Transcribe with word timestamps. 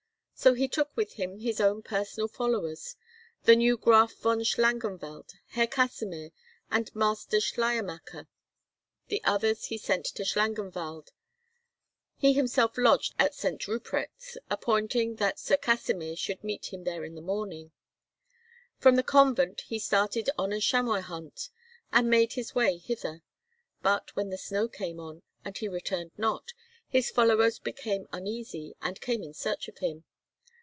So 0.33 0.55
he 0.55 0.67
took 0.67 0.97
with 0.97 1.13
him 1.13 1.37
his 1.37 1.61
own 1.61 1.83
personal 1.83 2.27
followers, 2.27 2.95
the 3.43 3.55
new 3.55 3.77
Graf 3.77 4.11
von 4.15 4.39
Schlangenwald, 4.43 5.35
Herr 5.49 5.67
Kasimir, 5.67 6.31
and 6.71 6.89
Master 6.95 7.39
Schleiermacher. 7.39 8.27
The 9.09 9.23
others 9.23 9.65
he 9.65 9.77
sent 9.77 10.05
to 10.07 10.23
Schlangenwald; 10.25 11.11
he 12.17 12.33
himself 12.33 12.75
lodged 12.75 13.13
at 13.19 13.35
St. 13.35 13.67
Ruprecht's, 13.67 14.35
appointing 14.49 15.17
that 15.17 15.37
Sir 15.37 15.57
Kasimir 15.57 16.15
should 16.17 16.43
meet 16.43 16.73
him 16.73 16.85
there 16.85 17.07
this 17.07 17.21
morning. 17.21 17.71
From 18.79 18.95
the 18.95 19.03
convent 19.03 19.61
he 19.67 19.77
started 19.77 20.31
on 20.39 20.51
a 20.51 20.59
chamois 20.59 21.01
hunt, 21.01 21.49
and 21.93 22.09
made 22.09 22.33
his 22.33 22.55
way 22.55 22.77
hither; 22.79 23.21
but, 23.83 24.15
when 24.15 24.31
the 24.31 24.39
snow 24.39 24.67
came 24.67 24.99
on, 24.99 25.21
and 25.45 25.55
he 25.59 25.67
returned 25.67 26.13
not, 26.17 26.53
his 26.87 27.11
followers 27.11 27.59
became 27.59 28.07
uneasy, 28.11 28.73
and 28.81 29.01
came 29.01 29.21
in 29.21 29.35
search 29.35 29.67
of 29.67 29.77
him." 29.77 30.03